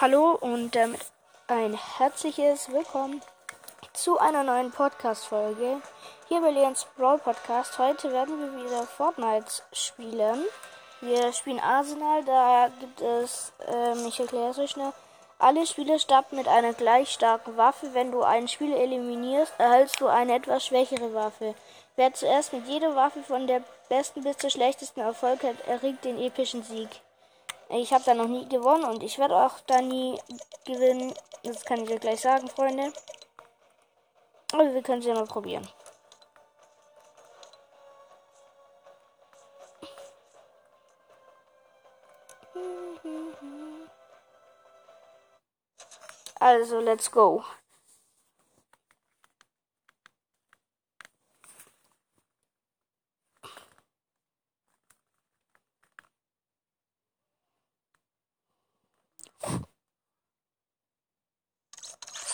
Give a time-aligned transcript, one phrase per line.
[0.00, 0.98] Hallo und damit
[1.46, 3.20] ein herzliches Willkommen
[3.92, 5.82] zu einer neuen Podcast-Folge
[6.26, 7.78] hier bei Leons Brawl Podcast.
[7.78, 10.42] Heute werden wir wieder Fortnite spielen.
[11.02, 14.94] Wir spielen Arsenal, da gibt es, ähm, ich erkläre es euch schnell.
[15.38, 17.92] Alle Spieler starten mit einer gleich starken Waffe.
[17.92, 21.54] Wenn du einen Spieler eliminierst, erhältst du eine etwas schwächere Waffe.
[21.96, 26.18] Wer zuerst mit jeder Waffe von der besten bis zur schlechtesten Erfolg hat, erringt den
[26.18, 26.88] epischen Sieg.
[27.72, 30.20] Ich habe da noch nie gewonnen und ich werde auch da nie
[30.64, 31.14] gewinnen.
[31.44, 32.92] Das kann ich euch gleich sagen, Freunde.
[34.52, 35.68] Aber wir können es ja mal probieren.
[46.40, 47.44] Also, let's go.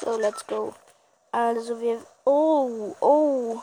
[0.06, 0.74] So, let's go.
[1.30, 2.04] Also wir.
[2.24, 3.62] Oh, oh.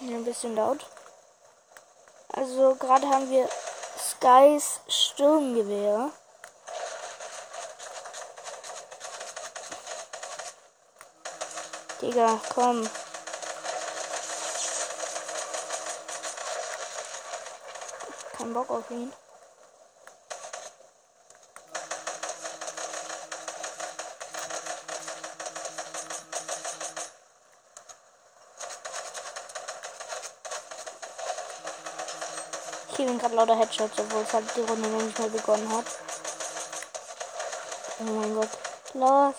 [0.00, 0.86] Ein bisschen laut.
[2.32, 3.48] Also gerade haben wir
[3.98, 6.10] Skys Sturmgewehr.
[12.00, 12.88] Digga, komm.
[18.38, 19.12] Kein Bock auf ihn.
[33.08, 35.86] Ihm gerade lauter Headshots, obwohl es halt die Runde noch nicht mal begonnen hat.
[38.00, 38.48] Oh mein Gott.
[38.92, 39.38] Lost.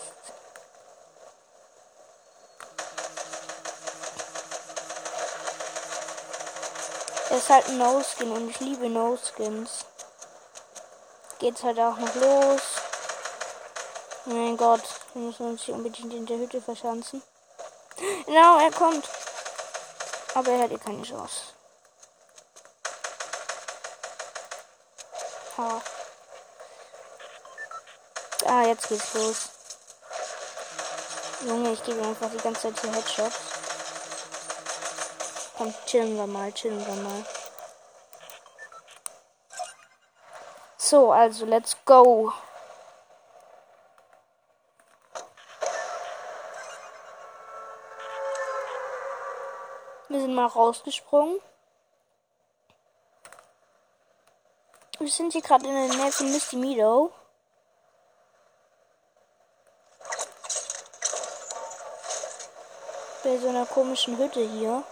[7.30, 9.84] Er ist halt ein No-Skin und ich liebe No-Skins.
[11.38, 12.60] Geht's halt auch noch los.
[14.26, 14.82] Oh mein Gott,
[15.14, 17.22] wir müssen uns hier unbedingt in der Hütte verschanzen.
[18.26, 19.08] Genau, er kommt.
[20.34, 21.59] Aber er hat eh keine Chance.
[25.60, 25.82] Ha.
[28.46, 29.50] Ah, jetzt geht's los.
[31.46, 33.38] Junge, ich gebe einfach die ganze Zeit hier Headshots.
[35.58, 37.24] Komm, chillen wir mal, chillen wir mal.
[40.78, 42.32] So, also, let's go.
[50.08, 51.38] Wir sind mal rausgesprungen.
[55.00, 57.10] Wir sind hier gerade in der Nähe von Misty Meadow.
[63.24, 64.84] Bei so einer komischen Hütte hier.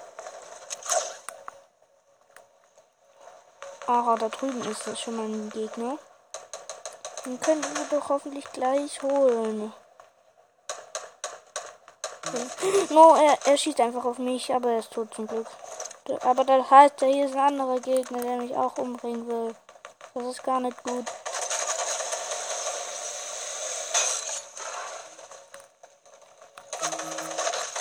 [3.87, 5.99] Ah, da drüben ist das schon mal ein Gegner.
[7.27, 9.75] Den können wir doch hoffentlich gleich holen.
[12.27, 12.87] Okay.
[12.89, 15.49] No, er, er schießt einfach auf mich, aber er ist tot zum Glück.
[16.23, 19.55] Aber das heißt, hier ist ein anderer Gegner, der mich auch umbringen will.
[20.15, 21.07] Das ist gar nicht gut.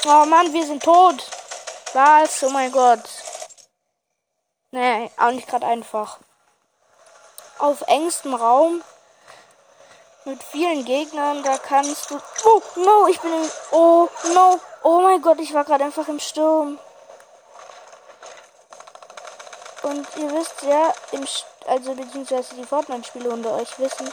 [0.06, 1.30] Oh Mann, wir sind tot.
[1.94, 2.44] Was?
[2.44, 3.04] Oh mein Gott.
[4.72, 6.20] Nee, auch nicht gerade einfach.
[7.58, 8.84] Auf engstem Raum
[10.26, 12.20] mit vielen Gegnern, da kannst du.
[12.46, 13.52] Oh no, ich bin im.
[13.72, 14.60] Oh no.
[14.84, 16.80] Oh mein Gott, ich war gerade einfach im Sturm.
[19.84, 21.26] Und ihr wisst ja, im
[21.68, 24.10] also beziehungsweise die Fortnite-Spiele unter euch wissen,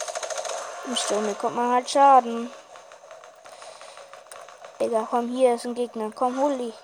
[0.87, 2.50] im Sturm bekommt man halt Schaden.
[4.81, 6.10] Digga, komm, hier ist ein Gegner.
[6.15, 6.75] Komm, hol dich.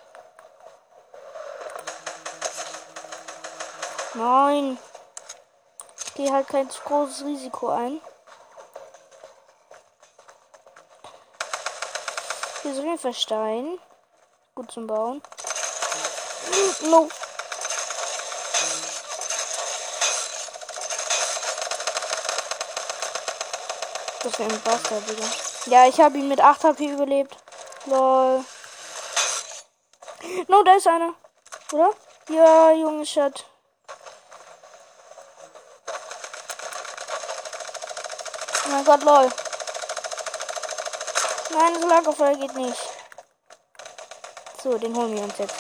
[4.14, 4.78] Nein.
[5.98, 8.00] Ich gehe halt kein zu großes Risiko ein.
[12.62, 13.78] Hier ist auf jeden Fall Stein.
[14.54, 15.22] Gut zum Bauen.
[16.82, 17.08] No.
[24.30, 25.26] Das wäre ein Digga.
[25.66, 27.36] Ja, ich habe ihn mit 8 HP überlebt.
[27.86, 28.44] Lol.
[30.46, 31.14] No, da ist einer.
[31.72, 31.90] Oder?
[32.28, 33.44] Ja, Junge, Schat.
[38.66, 39.28] Oh mein Gott, lol.
[41.50, 42.78] Nein, das Lagerfeuer geht nicht.
[44.62, 45.56] So, den holen wir uns jetzt.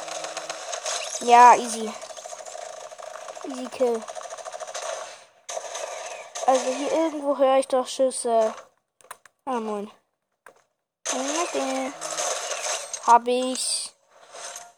[1.20, 1.92] Ja, easy.
[3.48, 4.00] Easy Kill.
[6.50, 8.52] Also hier irgendwo höre ich doch Schüsse.
[9.44, 9.88] Ah, moin.
[11.06, 11.92] Okay.
[13.06, 13.92] Hab ich.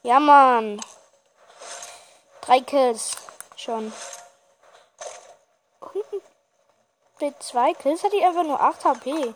[0.03, 0.83] Ja, Mann.
[2.43, 3.17] Drei Kills.
[3.57, 3.91] Schon.
[7.21, 9.35] Mit zwei Kills hat die einfach nur 8 HP.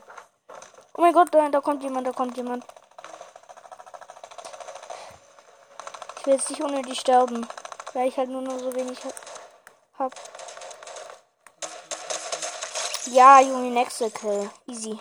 [0.92, 2.66] Oh mein Gott, da, da kommt jemand, da kommt jemand.
[6.18, 7.48] Ich will jetzt nicht unnötig sterben,
[7.94, 8.98] weil ich halt nur noch so wenig
[9.98, 10.12] hab.
[13.12, 14.50] Ja, Junge, nächste Kill.
[14.66, 14.98] Easy.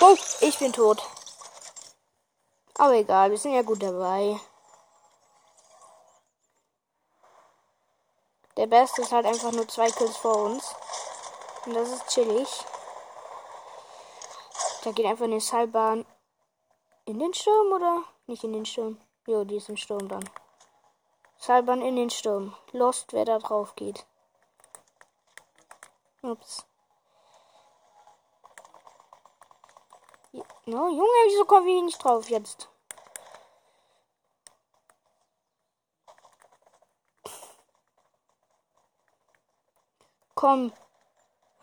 [0.00, 1.02] Oh, ich bin tot.
[2.78, 4.40] Aber egal, wir sind ja gut dabei.
[8.56, 10.74] Der Beste ist halt einfach nur zwei Kills vor uns.
[11.66, 12.48] Und das ist chillig.
[14.84, 16.06] Da geht einfach eine Seilbahn
[17.04, 18.04] in den Sturm oder?
[18.26, 18.98] Nicht in den Sturm.
[19.26, 20.28] Jo, die ist im Sturm dann.
[21.42, 22.54] Seilbahn in den Sturm.
[22.70, 24.06] Lost, wer da drauf geht.
[26.22, 26.64] Ups.
[30.30, 32.68] Ja, no, Junge, wieso kommen wir nicht drauf jetzt?
[40.36, 40.72] Komm.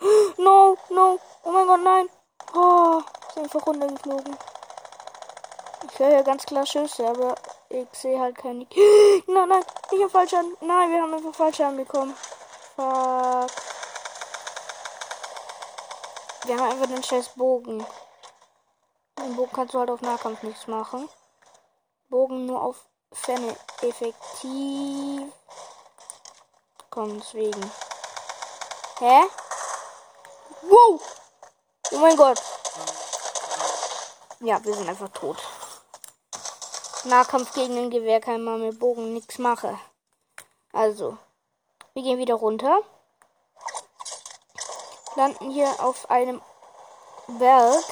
[0.37, 1.19] No, no.
[1.43, 2.09] Oh mein Gott, nein.
[2.53, 4.37] Oh, ist einfach runtergeflogen.
[5.89, 7.35] Ich höre ja ganz klar Schüsse, aber
[7.69, 8.65] ich sehe halt keine.
[9.27, 10.51] Nein, nein, ich habe falsch an.
[10.61, 12.15] Nein, wir haben einfach falsch anbekommen.
[12.75, 13.51] Fuck.
[16.45, 17.85] Wir haben einfach den scheiß Bogen.
[19.19, 21.07] Den Bogen kannst du halt auf Nahkampf nichts machen.
[22.09, 25.31] Bogen nur auf Ferne effektiv.
[26.89, 27.71] Komm, deswegen.
[28.99, 29.21] Hä?
[30.61, 31.01] Wow!
[31.91, 32.41] Oh mein Gott.
[34.39, 35.37] Ja, wir sind einfach tot.
[37.05, 39.79] Nahkampf gegen den Gewehr kann man mit Bogen nichts machen.
[40.73, 41.17] Also,
[41.93, 42.81] wir gehen wieder runter.
[45.15, 46.41] Landen hier auf einem
[47.27, 47.83] Berg,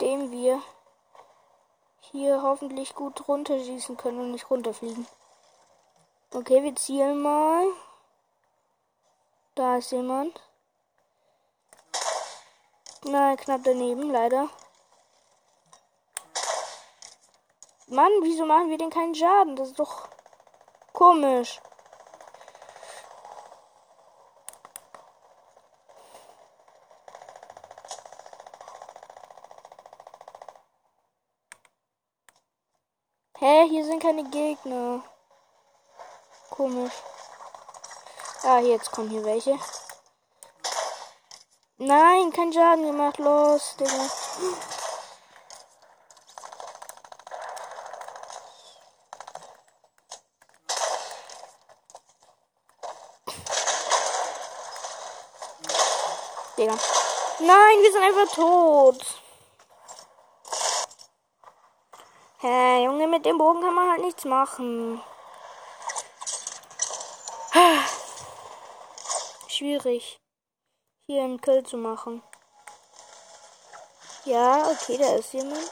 [0.00, 0.62] dem wir
[2.00, 5.06] hier hoffentlich gut runterschießen können und nicht runterfliegen.
[6.32, 7.66] Okay, wir zielen mal.
[9.54, 10.40] Da ist jemand.
[13.04, 14.48] Nein, knapp daneben, leider.
[17.88, 19.54] Mann, wieso machen wir denn keinen Schaden?
[19.54, 20.08] Das ist doch
[20.92, 21.60] komisch.
[33.38, 35.04] Hä, hier sind keine Gegner.
[36.50, 36.94] Komisch.
[38.42, 39.58] Ah, jetzt kommen hier welche.
[41.76, 43.18] Nein, kein Schaden gemacht.
[43.18, 44.75] Los, Digga.
[56.66, 56.78] Digga.
[57.38, 59.20] Nein, wir sind einfach tot.
[62.38, 65.00] Hä, hey, Junge, mit dem Bogen kann man halt nichts machen.
[69.48, 70.20] Schwierig,
[71.06, 72.22] hier einen Kill zu machen.
[74.24, 75.70] Ja, okay, da ist jemand.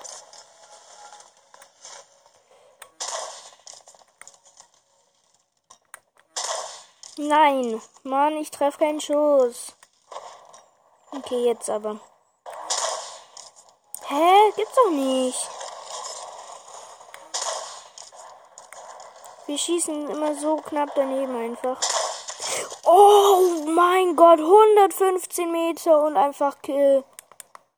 [7.17, 9.75] Nein, Mann, ich treffe keinen Schuss.
[11.17, 12.01] Okay, jetzt aber.
[14.07, 14.53] Hä?
[14.57, 15.49] Gibt's doch nicht.
[19.47, 21.79] Wir schießen immer so knapp daneben einfach.
[22.85, 27.05] Oh mein Gott, 115 Meter und einfach Kill.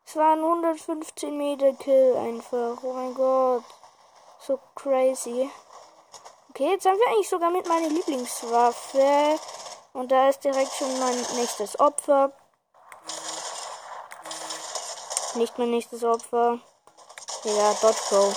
[0.06, 2.78] Es waren 115 Meter Kill einfach.
[2.82, 3.64] Oh mein Gott.
[4.40, 5.50] So crazy.
[6.50, 9.38] Okay, jetzt haben wir eigentlich sogar mit meiner Lieblingswaffe.
[9.92, 12.32] Und da ist direkt schon mein nächstes Opfer.
[15.36, 16.58] Nicht mein nächstes Opfer.
[17.44, 18.32] Ja, Dodge Go.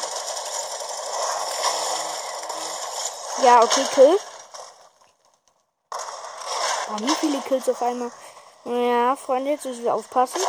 [3.41, 4.20] Ja, okay, Kill.
[6.89, 8.12] Oh, wie viele Kills auf einmal.
[8.65, 10.41] Ja, Freunde, jetzt müssen wir aufpassen.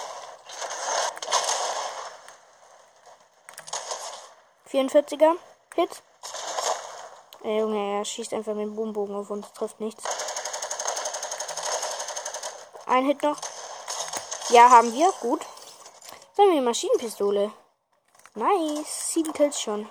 [4.73, 5.37] 44er
[5.76, 6.02] Hit.
[7.45, 10.02] Ey, Junge, er schießt einfach mit dem Boombogen auf uns, trifft nichts.
[12.87, 13.38] Ein Hit noch.
[14.49, 15.12] Ja, haben wir.
[15.21, 15.47] Gut.
[16.40, 17.52] Dann haben wir Maschinenpistole.
[18.35, 19.12] Nice.
[19.12, 19.87] Sieben Kills schon.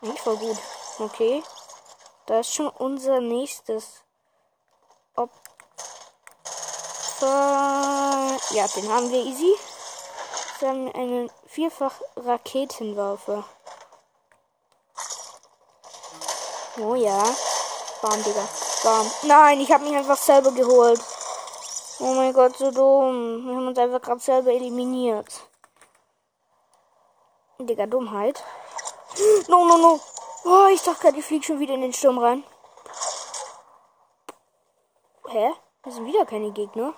[0.00, 0.56] Nicht voll gut.
[0.98, 1.42] Okay.
[2.24, 4.00] Da ist schon unser nächstes
[5.14, 5.36] Opfer.
[8.52, 9.54] Ja, den haben wir easy.
[10.60, 13.44] Wir haben einen vierfach Raketenwerfer.
[16.80, 17.22] Oh ja.
[18.00, 18.48] Bam, Digga.
[18.84, 19.10] Bam.
[19.24, 21.02] Nein, ich habe mich einfach selber geholt.
[22.04, 23.46] Oh mein Gott, so dumm.
[23.46, 25.46] Wir haben uns einfach gerade selber eliminiert.
[27.60, 28.42] Digga, Dummheit.
[29.46, 30.00] No, no, no.
[30.44, 32.42] Oh, ich dachte gerade, die fliegt schon wieder in den Sturm rein.
[35.28, 35.52] Hä?
[35.84, 36.92] Das sind wieder keine Gegner.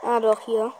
[0.00, 0.72] Ah, doch, hier.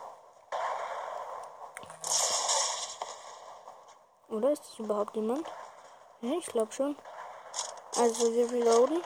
[4.31, 5.47] Oder ist das überhaupt jemand?
[6.23, 6.97] Ne, ich glaube schon.
[7.99, 9.03] Also, wir reloaden.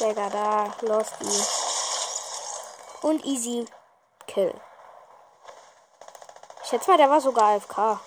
[0.00, 0.74] Digga, da.
[0.80, 3.06] Lost die.
[3.06, 3.66] Und easy
[4.26, 4.58] kill.
[6.62, 8.00] Ich schätze mal, der war sogar AFK.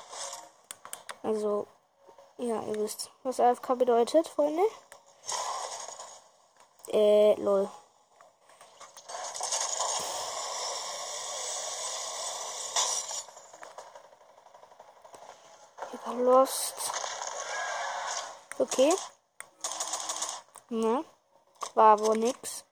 [1.22, 1.68] Also,
[2.38, 4.64] ja, ihr wisst, was AFK bedeutet, Freunde.
[6.88, 7.70] Äh, lol.
[16.16, 16.92] Lost.
[18.60, 18.94] Okay.
[21.76, 22.66] War wohl nix.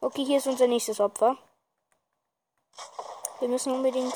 [0.00, 1.36] Okay, hier ist unser nächstes Opfer.
[3.40, 4.14] Wir müssen unbedingt.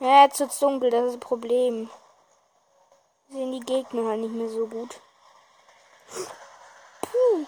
[0.00, 1.90] Ja, jetzt wird's dunkel, das ist ein Problem.
[3.28, 5.00] Sehen die Gegner halt nicht mehr so gut.
[7.02, 7.46] Puh.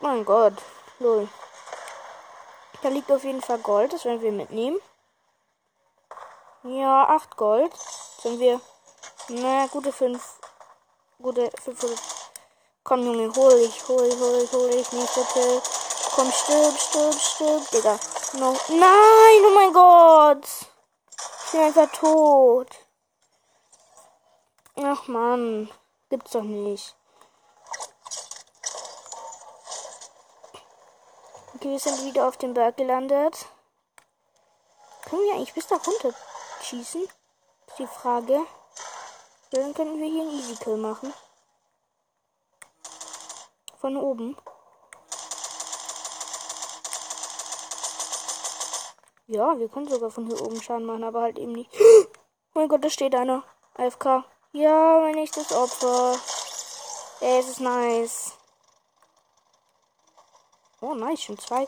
[0.00, 0.54] Mein Gott.
[0.98, 1.28] Lol.
[2.82, 4.80] Da liegt auf jeden Fall Gold, das werden wir mitnehmen.
[6.62, 7.72] Ja, 8 Gold.
[8.22, 8.60] Sind wir.
[9.28, 10.40] Na, gute 5.
[11.22, 12.19] Gute 500.
[12.90, 14.90] Komm, Junge, hol ich, hol ich, hol ich, hol ich.
[14.90, 15.62] Nächster Kill.
[16.12, 18.00] Komm, stirb, stirb, stirb, Digga.
[18.32, 18.52] No.
[18.66, 20.44] Nein, oh mein Gott.
[21.44, 22.68] Ich bin einfach tot.
[24.74, 25.70] Ach man,
[26.08, 26.96] gibt's doch nicht.
[31.54, 33.46] Okay, wir sind wieder auf dem Berg gelandet.
[35.04, 36.12] Können wir eigentlich bis da runter
[36.60, 37.04] schießen?
[37.04, 38.44] Ist die Frage.
[39.52, 41.14] Dann könnten wir hier einen Easy Kill machen.
[43.80, 44.36] Von oben.
[49.26, 51.70] Ja, wir können sogar von hier oben Schaden machen, aber halt eben nicht.
[51.80, 52.04] Oh
[52.54, 53.42] mein Gott, da steht einer.
[53.74, 54.24] AFK.
[54.52, 56.14] Ja, mein nächstes Opfer.
[57.20, 58.32] Ey, es ist nice.
[60.82, 61.66] Oh, nice, schon zwei.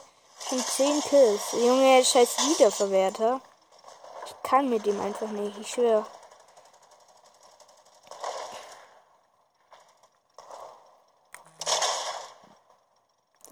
[0.48, 1.52] Schon zehn Kills.
[1.52, 3.40] Junge, scheiß Wiederverwerter.
[4.26, 6.04] Ich kann mit dem einfach nicht, ich schwöre.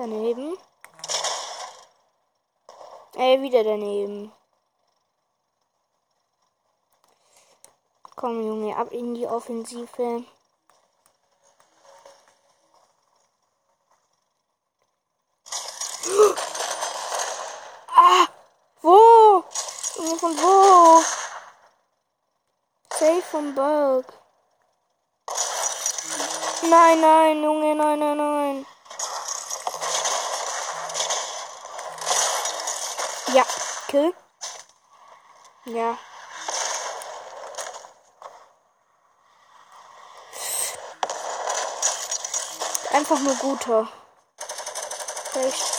[0.01, 0.57] Daneben.
[3.17, 4.33] Ey, wieder daneben.
[8.17, 10.25] Komm, Junge, ab in die Offensive.
[17.95, 18.27] Ah!
[18.81, 19.45] Wo?
[20.19, 21.03] Von wo?
[22.89, 24.07] Safe vom Bug.
[26.63, 28.67] Nein, nein, Junge, nein, nein, nein.
[33.33, 33.45] Ja,
[33.87, 34.13] Kill.
[35.67, 35.97] Ja.
[42.93, 43.89] Einfach nur guter.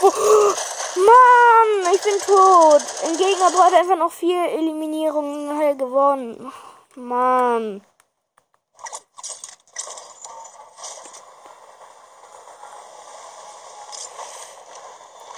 [0.02, 0.54] Oh,
[0.96, 2.82] Mann, ich bin tot.
[3.04, 6.54] Im Gegner hat einfach noch vier Eliminierungen halt gewonnen.
[6.96, 7.86] Mann.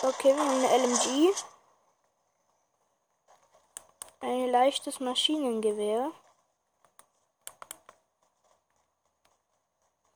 [0.04, 1.34] Okay, wir haben eine LMG.
[4.20, 6.12] Ein leichtes Maschinengewehr.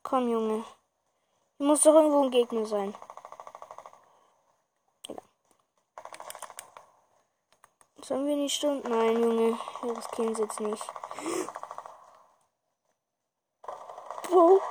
[0.03, 0.63] Komm, Junge.
[1.57, 2.93] Muss doch irgendwo ein Gegner sein.
[5.07, 5.15] Ja.
[8.03, 8.87] Sollen wir nicht stunden?
[8.87, 9.57] Nein, Junge.
[9.81, 10.87] Wir riskieren es jetzt nicht.
[14.29, 14.61] Wow.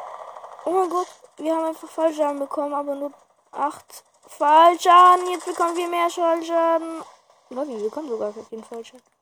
[0.65, 1.09] Oh mein Gott.
[1.39, 3.13] Wir haben einfach Fallschaden bekommen, aber nur
[3.51, 5.27] 8 Fallschaden.
[5.33, 7.03] Jetzt bekommen wir mehr Fallschaden.
[7.49, 9.16] Wir bekommen sogar keinen Fallschaden.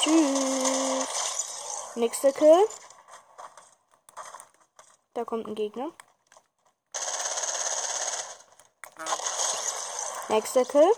[0.00, 1.06] Tschüss.
[1.94, 2.66] Nächster Kill.
[5.14, 5.90] Da kommt ein Gegner.
[10.28, 10.90] Nächster Kill.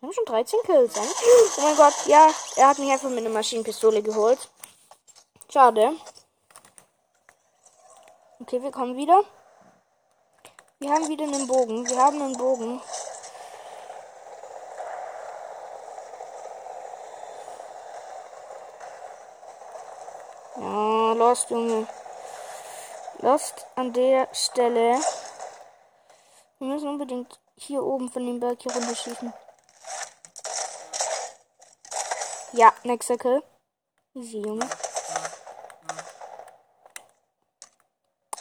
[0.00, 0.94] Wir haben schon 13 Kills.
[0.96, 4.48] Oh mein Gott, ja, er hat mich einfach mit einer Maschinenpistole geholt.
[5.52, 5.94] Schade.
[8.40, 9.22] Okay, wir kommen wieder.
[10.78, 11.88] Wir haben wieder einen Bogen.
[11.88, 12.80] Wir haben einen Bogen.
[20.56, 21.88] Ja, Lost, Junge.
[23.20, 25.00] Lost an der Stelle.
[26.58, 29.32] Wir müssen unbedingt hier oben von dem Berg hier runter schießen.
[32.52, 33.42] Ja, nächster Kill.
[34.12, 34.68] Easy, Junge.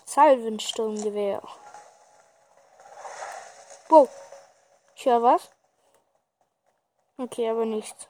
[0.03, 1.41] Salvensturmgewehr.
[3.87, 4.09] Wow.
[4.97, 5.49] Ich höre was.
[7.17, 8.09] Okay, aber nichts.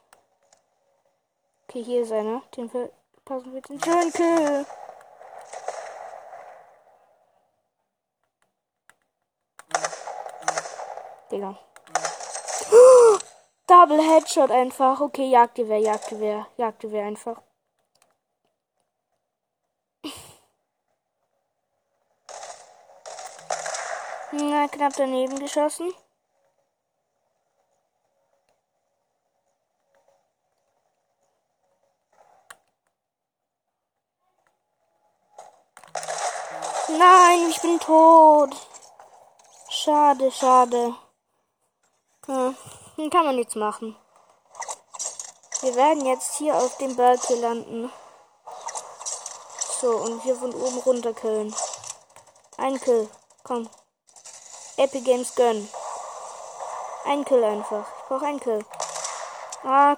[1.68, 2.42] Okay, hier ist einer.
[2.56, 2.68] Den
[3.24, 4.66] verpassen wir den Kill.
[11.30, 11.58] Digga.
[13.66, 15.00] Double Headshot einfach.
[15.00, 17.40] Okay, Jagdgewehr, Jagdgewehr, Jagdgewehr einfach.
[24.32, 25.94] Na, knapp daneben geschossen.
[36.98, 38.54] Nein, ich bin tot.
[39.70, 40.94] Schade, schade.
[42.26, 42.56] Hm,
[42.96, 43.96] dann kann man nichts machen.
[45.60, 47.90] Wir werden jetzt hier auf dem Berg hier landen.
[49.80, 51.54] So, und hier von oben runter killen.
[52.56, 53.08] Ein Kill.
[53.44, 53.68] Komm.
[54.76, 55.68] Epic Games gönnen.
[57.04, 57.86] Ein Kill einfach.
[57.98, 58.64] Ich brauche ein Kill.
[59.64, 59.96] Ah,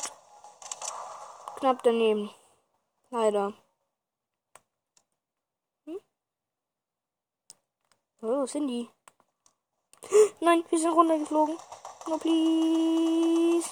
[1.57, 2.31] knapp daneben.
[3.11, 3.55] Leider.
[8.27, 8.89] Oh, sind die?
[10.41, 11.59] Nein, wir sind runtergeflogen.
[12.07, 13.69] No, please.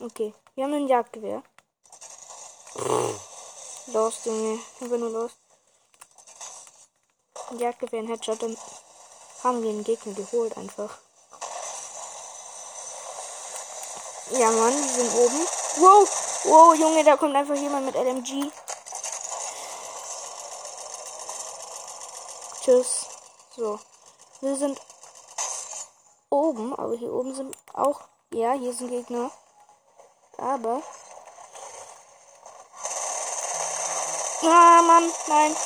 [0.00, 1.42] Okay, wir haben ein Jagdgewehr.
[3.92, 4.58] Los, Junge.
[4.80, 5.32] Einfach nur los.
[7.50, 8.56] Ein Jagdgewehr, ein Headshot, dann
[9.44, 10.96] haben wir den Gegner geholt einfach.
[14.30, 15.46] Ja, Mann, wir sind oben.
[15.76, 16.08] Wow,
[16.44, 18.50] wow, Junge, da kommt einfach jemand mit LMG.
[22.66, 23.06] Tschüss.
[23.54, 23.78] So.
[24.40, 24.80] Wir sind
[26.30, 28.00] oben, aber hier oben sind auch.
[28.32, 29.30] Ja, hier sind Gegner.
[30.36, 30.82] Aber.
[34.42, 35.56] Ah, Mann, nein.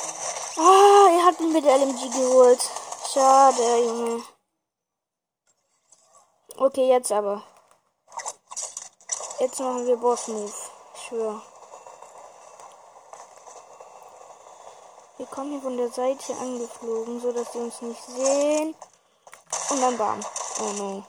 [0.57, 2.69] Ah, er hat ihn mit der LMG geholt.
[3.11, 4.23] Schade, Junge.
[6.55, 7.41] Okay, jetzt aber.
[9.39, 10.53] Jetzt machen wir Boss-Move.
[10.93, 11.41] Ich schwöre.
[15.21, 18.73] Wir kommen hier von der Seite angeflogen, so dass sie uns nicht sehen.
[19.69, 20.19] Und dann bam.
[20.59, 21.03] Oh no.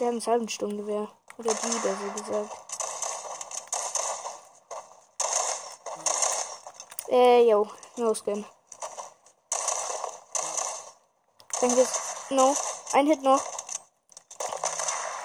[0.00, 1.06] Der hat ein Salbensturmgewehr.
[1.36, 2.56] Oder die, besser gesagt.
[7.08, 7.68] Äh, yo.
[7.96, 8.42] No Skin.
[11.60, 11.86] Danke.
[12.30, 12.56] No.
[12.94, 13.42] Ein Hit noch.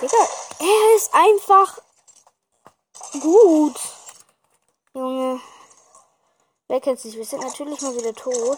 [0.02, 0.28] Digga,
[0.60, 1.78] er ist einfach
[3.22, 3.80] gut.
[4.94, 5.40] Junge.
[6.70, 7.16] Wer kennt sich?
[7.16, 8.58] Wir sind natürlich mal wieder tot.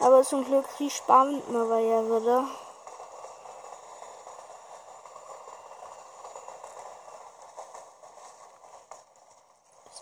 [0.00, 2.48] Aber zum Glück spannend man war ja wieder.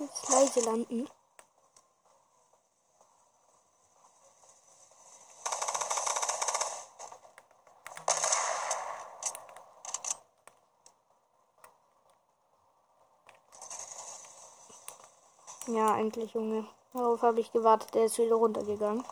[0.00, 1.08] Jetzt leise landen.
[16.08, 16.66] Ja, eigentlich, Junge.
[16.94, 17.94] Darauf habe ich gewartet.
[17.94, 19.04] Der ist wieder runtergegangen.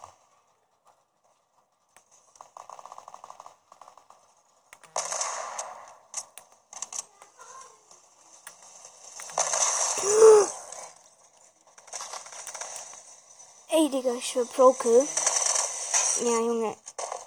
[13.69, 15.07] Ey, Digga, ich will Pro Kill.
[16.21, 16.77] Ja, Junge.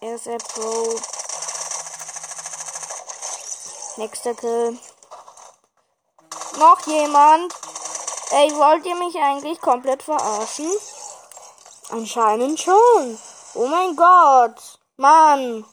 [0.02, 1.00] Er ist der Pro.
[3.98, 4.80] Nächster Kill.
[6.58, 7.69] Noch jemand?
[8.32, 10.72] Ey, wollt ihr mich eigentlich komplett verarschen?
[11.90, 13.18] Anscheinend schon.
[13.56, 14.80] Oh mein Gott.
[14.98, 15.66] Mann.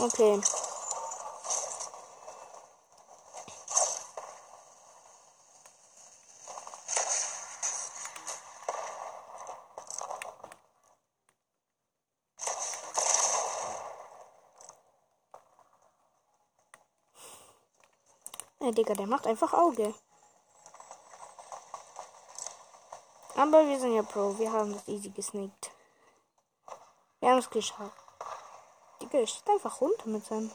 [0.00, 0.40] Okay.
[18.64, 19.92] Ja, Digga, der macht einfach Auge.
[23.36, 24.38] Aber wir sind ja Pro.
[24.38, 25.70] Wir haben das easy gesnickt.
[27.20, 27.92] Wir haben es geschafft.
[29.02, 30.50] Digga, der steht einfach runter mit seinem.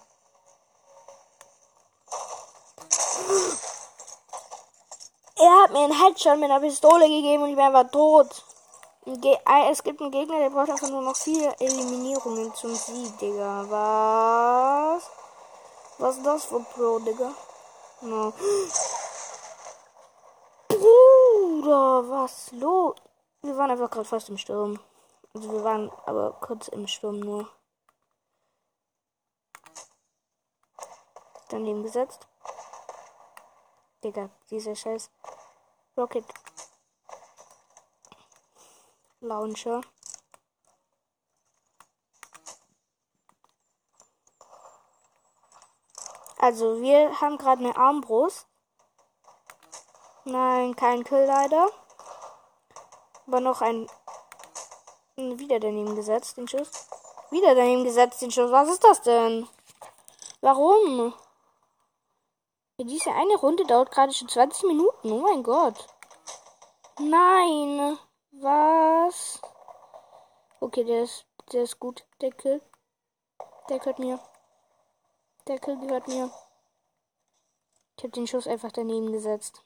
[5.36, 8.44] Er hat mir einen Headshot mit einer Pistole gegeben und ich bin einfach tot.
[9.70, 13.66] Es gibt einen Gegner, der braucht einfach nur noch vier Eliminierungen zum Sieg, Digga.
[13.70, 15.04] Was?
[16.00, 17.36] Was ist das für Pro, Digga?
[18.02, 18.34] No.
[20.70, 22.96] Bruder, was los?
[23.42, 24.80] Wir waren einfach gerade fast im Sturm.
[25.34, 27.50] Also wir waren aber kurz im Sturm nur.
[31.50, 32.28] Daneben gesetzt.
[34.02, 35.12] Digga, dieser scheiß
[35.98, 36.26] Rocket
[39.20, 39.82] Launcher.
[46.50, 48.48] Also, wir haben gerade eine Armbrust.
[50.26, 51.70] Nein, kein Kill leider.
[53.28, 53.88] Aber noch ein.
[55.16, 56.72] Wieder daneben gesetzt, den Schuss.
[57.30, 58.52] Wieder daneben gesetzt, den Schuss.
[58.52, 59.48] Was ist das denn?
[60.42, 61.14] Warum?
[62.80, 65.12] Diese eine Runde dauert gerade schon 20 Minuten.
[65.12, 65.86] Oh mein Gott.
[66.98, 68.00] Nein.
[68.32, 69.40] Was?
[70.60, 72.08] Okay, der ist, der ist gut.
[72.22, 72.60] Der Kill.
[73.70, 74.20] Der gehört mir.
[75.50, 76.32] Der Kill gehört mir.
[77.98, 79.64] Ich habe den Schuss einfach daneben gesetzt.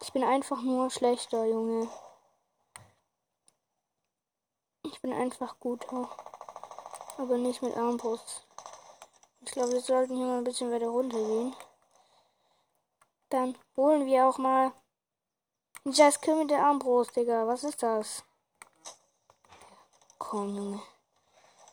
[0.00, 1.88] Ich bin einfach nur schlechter, Junge.
[4.82, 6.10] Ich bin einfach guter.
[7.16, 8.44] Aber nicht mit Armbrust.
[9.42, 11.54] Ich glaube, wir sollten hier mal ein bisschen weiter runtergehen.
[13.28, 14.72] Dann holen wir auch mal
[15.84, 17.46] Jazz Kill mit der Armbrust, Digga.
[17.46, 18.24] Was ist das?
[20.18, 20.82] Komm, Junge.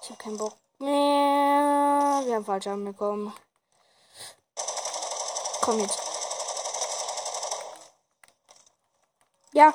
[0.01, 2.21] Ich hab keinen Bock mehr.
[2.25, 3.33] Wir haben falsch angekommen.
[5.61, 5.99] Komm jetzt.
[9.53, 9.73] Ja.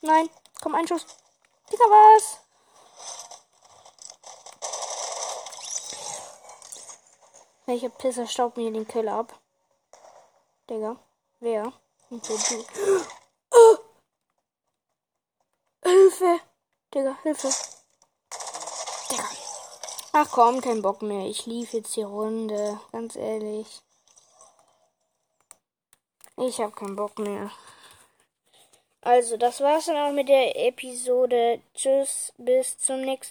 [0.00, 0.28] Nein.
[0.60, 1.06] Komm, ein Schuss.
[1.70, 2.38] Digga, was?
[7.66, 9.38] Welcher Pisser staubt mir den Kill ab?
[10.68, 10.96] Digga.
[11.40, 11.72] Wer?
[12.10, 12.64] Und so du.
[13.52, 13.78] Oh!
[15.82, 16.40] Hilfe!
[16.92, 17.81] Digga, Hilfe!
[20.14, 21.26] Ach komm, kein Bock mehr.
[21.26, 22.78] Ich lief jetzt die Runde.
[22.92, 23.80] Ganz ehrlich.
[26.36, 27.50] Ich hab keinen Bock mehr.
[29.00, 31.60] Also, das war's dann auch mit der Episode.
[31.74, 33.20] Tschüss, bis zum nächsten